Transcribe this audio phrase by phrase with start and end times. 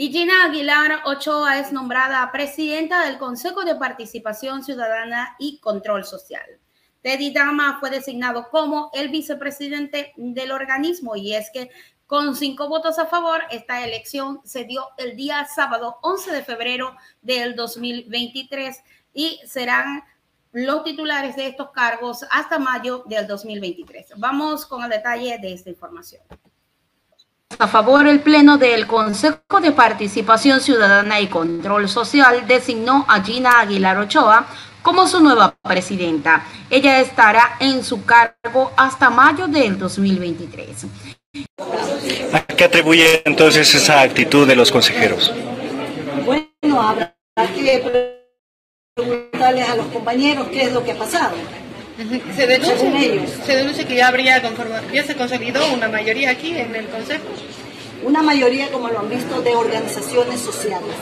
[0.00, 6.46] Y Gina Aguilar Ochoa es nombrada presidenta del Consejo de Participación Ciudadana y Control Social.
[7.02, 11.70] Teddy Dama fue designado como el vicepresidente del organismo y es que
[12.06, 16.94] con cinco votos a favor, esta elección se dio el día sábado 11 de febrero
[17.20, 18.80] del 2023
[19.12, 20.04] y serán
[20.52, 24.12] los titulares de estos cargos hasta mayo del 2023.
[24.16, 26.22] Vamos con el detalle de esta información.
[27.60, 33.58] A favor, el Pleno del Consejo de Participación Ciudadana y Control Social designó a Gina
[33.58, 34.46] Aguilar Ochoa
[34.80, 36.44] como su nueva presidenta.
[36.70, 40.86] Ella estará en su cargo hasta mayo del 2023.
[42.32, 45.34] ¿A qué atribuye entonces esa actitud de los consejeros?
[46.24, 47.12] Bueno, habrá
[47.56, 48.14] que
[48.94, 51.34] preguntarles a los compañeros qué es lo que ha pasado.
[51.98, 54.40] Se deduce, se deduce que ya habría
[54.92, 57.24] ya se consolidó una mayoría aquí en el Consejo.
[58.04, 60.94] Una mayoría, como lo han visto, de organizaciones sociales.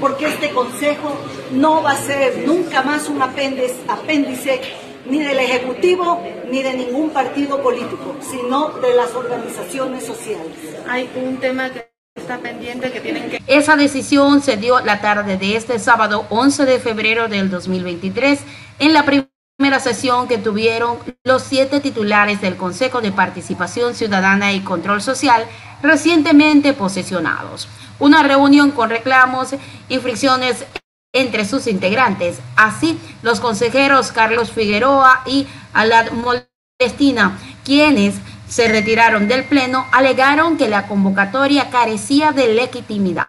[0.00, 1.16] Porque este Consejo
[1.52, 4.60] no va a ser nunca más un apéndice, apéndice
[5.06, 10.56] ni del Ejecutivo ni de ningún partido político, sino de las organizaciones sociales.
[10.88, 13.40] Hay un tema que está pendiente que tienen que...
[13.46, 18.40] Esa decisión se dio la tarde de este sábado 11 de febrero del 2023
[18.80, 19.31] en la primera
[19.62, 25.46] primera sesión que tuvieron los siete titulares del Consejo de Participación Ciudadana y Control Social
[25.84, 27.68] recientemente posesionados.
[28.00, 29.54] Una reunión con reclamos
[29.88, 30.66] y fricciones
[31.14, 32.40] entre sus integrantes.
[32.56, 38.16] Así, los consejeros Carlos Figueroa y Alad Molestina, quienes
[38.48, 43.28] se retiraron del Pleno, alegaron que la convocatoria carecía de legitimidad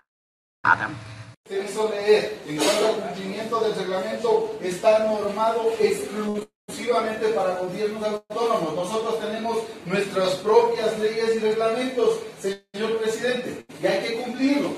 [3.64, 8.75] del reglamento está normado exclusivamente para gobiernos autónomos.
[8.75, 14.73] Nosotros tenemos nuestras propias leyes y reglamentos, señor presidente, y hay que cumplirlos.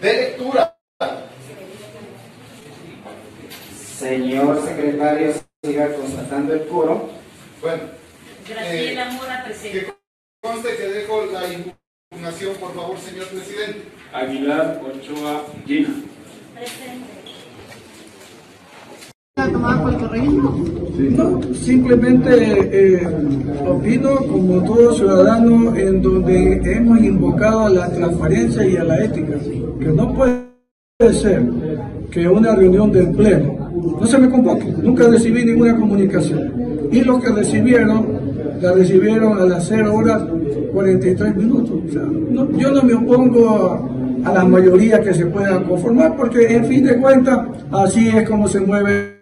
[0.00, 0.76] De lectura.
[3.96, 7.08] Señor secretario, siga constatando el coro.
[7.62, 7.82] Bueno.
[8.46, 9.86] Graciela eh, Mora, presidente.
[9.86, 13.88] Que conste que dejo la impugnación, por favor, señor presidente.
[14.12, 15.94] Aguilar Ochoa Gina.
[21.16, 22.30] No, simplemente
[22.70, 23.08] eh,
[23.66, 29.34] opino como todo ciudadano en donde hemos invocado a la transparencia y a la ética,
[29.80, 31.42] que no puede ser
[32.10, 33.54] que una reunión del Pleno
[34.00, 36.52] no se me convoque, nunca recibí ninguna comunicación.
[36.92, 38.06] Y los que recibieron
[38.60, 40.22] la recibieron a las 0 horas
[40.72, 41.76] 43 minutos.
[42.56, 46.84] yo no me opongo a a la mayoría que se puedan conformar, porque en fin
[46.84, 47.40] de cuentas
[47.70, 49.14] así es como se mueve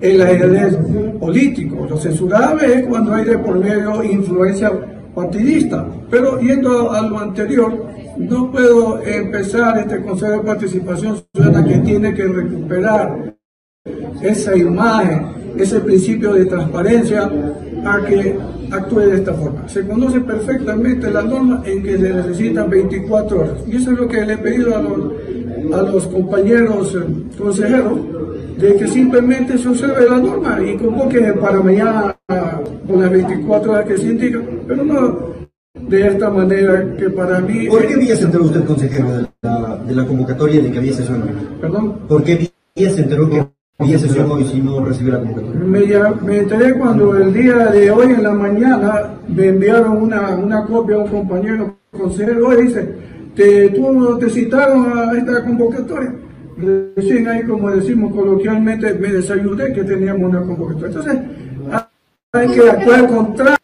[0.00, 0.76] el ajedrez
[1.18, 1.86] político.
[1.88, 4.70] Lo censurable es cuando hay de por medio influencia
[5.14, 5.86] partidista.
[6.10, 7.86] Pero yendo a lo anterior,
[8.16, 13.34] no puedo empezar este Consejo de Participación Ciudadana que tiene que recuperar
[14.22, 15.26] esa imagen,
[15.56, 17.30] ese principio de transparencia
[17.84, 18.38] a que
[18.70, 19.68] actúe de esta forma.
[19.68, 23.52] Se conoce perfectamente la norma en que se necesitan 24 horas.
[23.66, 27.98] Y eso es lo que le he pedido a los, a los compañeros eh, consejeros,
[28.58, 32.16] de que simplemente se observe la norma y convoque para mañana
[32.86, 35.38] con las 24 horas que se indica, pero no
[35.80, 37.68] de esta manera que para mí...
[37.68, 40.92] ¿Por qué vía se enteró usted, consejero, de la, de la convocatoria de que había
[40.92, 41.22] sesión?
[41.60, 41.98] ¿Perdón?
[42.08, 43.46] ¿Por qué vía se enteró que
[43.80, 46.12] ¿Y sesión hoy si no recibió la convocatoria?
[46.24, 50.96] Me, enteré cuando el día de hoy en la mañana me enviaron una, una copia
[50.96, 52.92] a un compañero consejero y dice,
[53.36, 56.12] te, tú te citaron a esta convocatoria.
[56.56, 60.88] Recién ahí, como decimos coloquialmente, me desayuné que teníamos una convocatoria.
[60.88, 61.20] Entonces,
[62.32, 63.57] hay que actuar contra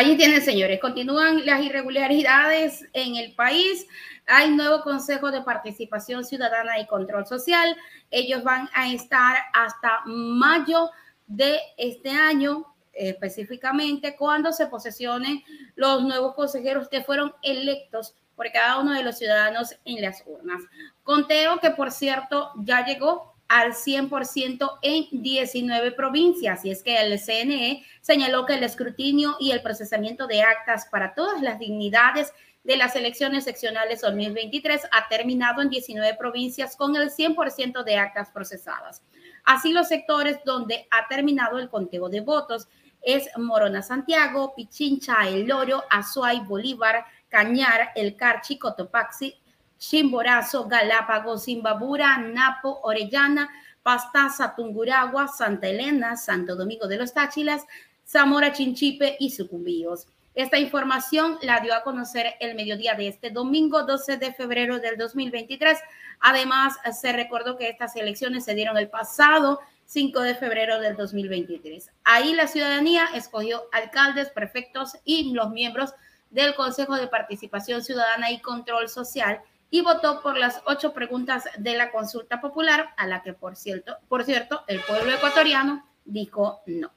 [0.00, 3.86] Allí tienen, señores, continúan las irregularidades en el país.
[4.26, 7.76] Hay nuevo Consejo de Participación Ciudadana y Control Social.
[8.10, 10.88] Ellos van a estar hasta mayo
[11.26, 15.44] de este año, específicamente cuando se posesionen
[15.74, 20.62] los nuevos consejeros que fueron electos por cada uno de los ciudadanos en las urnas.
[21.02, 26.64] Conteo que, por cierto, ya llegó al 100% en 19 provincias.
[26.64, 31.14] Y es que el CNE señaló que el escrutinio y el procesamiento de actas para
[31.14, 32.32] todas las dignidades
[32.62, 38.30] de las elecciones seccionales 2023 ha terminado en 19 provincias con el 100% de actas
[38.30, 39.02] procesadas.
[39.44, 42.68] Así los sectores donde ha terminado el conteo de votos
[43.02, 49.39] es Morona Santiago, Pichincha, El Loro, Azuay, Bolívar, Cañar, El Carchi, Cotopaxi,
[49.80, 53.50] Chimborazo, Galápagos, Zimbabura, Napo, Orellana,
[53.82, 57.64] Pastaza, Tunguragua, Santa Elena, Santo Domingo de los Táchilas,
[58.06, 60.06] Zamora, Chinchipe y Sucumbíos.
[60.34, 64.96] Esta información la dio a conocer el mediodía de este domingo 12 de febrero del
[64.96, 65.78] 2023.
[66.20, 71.90] Además, se recordó que estas elecciones se dieron el pasado 5 de febrero del 2023.
[72.04, 75.94] Ahí la ciudadanía escogió alcaldes, prefectos y los miembros
[76.30, 81.76] del Consejo de Participación Ciudadana y Control Social y votó por las ocho preguntas de
[81.76, 86.90] la consulta popular, a la que, por cierto, por cierto el pueblo ecuatoriano dijo no.